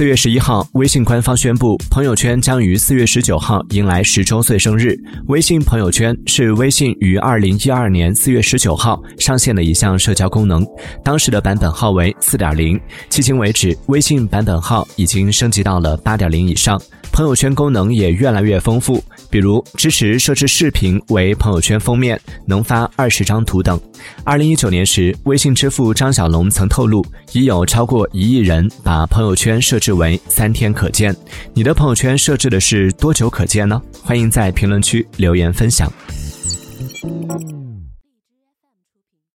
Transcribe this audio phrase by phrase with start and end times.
[0.00, 4.98] 四月十一号，微信官方宣布，朋友圈将于四月十九号迎来十周岁生日。
[5.26, 10.66] 微信朋友圈是微信于二零一二年四月十九号上线的一项社交功能，
[11.04, 16.80] 当时的版本号为四点零，迄今为止，微信版本号已经升级到了八点零以上。
[17.12, 23.78] 朋友圈功能也越来越丰富，比如支持设置视频为朋友圈封面，能发二十张图等。
[24.24, 31.14] 二零一九年时，微信支付张小龙曾透露，已有超过一亿人把朋友圈设置为三天可见。
[31.54, 33.80] 你的朋友圈设置的是多久可见呢？
[34.02, 35.92] 欢迎在评论区留言分享。